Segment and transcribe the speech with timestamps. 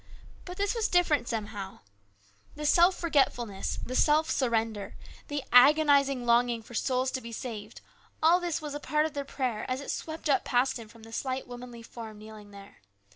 [0.45, 1.81] But this was different somehow.
[2.55, 3.01] The self 92 HIS BROTHER'S KEEPER.
[3.37, 4.95] forgetfulness, the self surrender,
[5.27, 7.81] the agonizing longing for souls to be saved,
[8.23, 11.03] all this was a part of the prayer as it swept up past him from
[11.03, 12.77] the slight womanly form kneeling there.